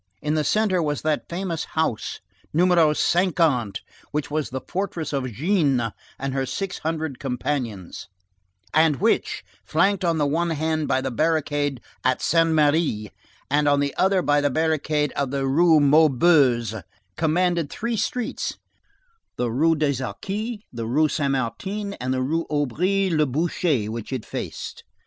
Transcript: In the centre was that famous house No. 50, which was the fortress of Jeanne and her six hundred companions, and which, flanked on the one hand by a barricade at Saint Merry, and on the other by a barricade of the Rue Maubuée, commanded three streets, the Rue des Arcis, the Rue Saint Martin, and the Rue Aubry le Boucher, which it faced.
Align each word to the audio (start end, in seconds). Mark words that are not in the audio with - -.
In 0.19 0.33
the 0.33 0.43
centre 0.43 0.81
was 0.81 1.03
that 1.03 1.29
famous 1.29 1.63
house 1.77 2.21
No. 2.51 2.65
50, 2.91 3.35
which 4.09 4.31
was 4.31 4.49
the 4.49 4.61
fortress 4.67 5.13
of 5.13 5.31
Jeanne 5.31 5.93
and 6.17 6.33
her 6.33 6.47
six 6.47 6.79
hundred 6.79 7.19
companions, 7.19 8.07
and 8.73 8.95
which, 8.95 9.43
flanked 9.63 10.03
on 10.03 10.17
the 10.17 10.25
one 10.25 10.49
hand 10.49 10.87
by 10.87 10.97
a 11.03 11.11
barricade 11.11 11.81
at 12.03 12.19
Saint 12.19 12.49
Merry, 12.49 13.11
and 13.47 13.67
on 13.67 13.79
the 13.79 13.93
other 13.95 14.23
by 14.23 14.39
a 14.39 14.49
barricade 14.49 15.11
of 15.11 15.29
the 15.29 15.45
Rue 15.45 15.79
Maubuée, 15.79 16.81
commanded 17.15 17.69
three 17.69 17.95
streets, 17.95 18.57
the 19.37 19.51
Rue 19.51 19.75
des 19.75 20.03
Arcis, 20.03 20.61
the 20.73 20.87
Rue 20.87 21.09
Saint 21.09 21.33
Martin, 21.33 21.93
and 21.93 22.11
the 22.11 22.23
Rue 22.23 22.47
Aubry 22.49 23.11
le 23.11 23.27
Boucher, 23.27 23.85
which 23.91 24.11
it 24.11 24.25
faced. 24.25 24.83